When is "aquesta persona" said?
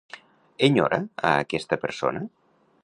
1.43-2.27